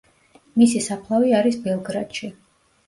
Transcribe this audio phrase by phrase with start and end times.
[0.61, 2.33] მისი საფლავი არის ბელგრადში.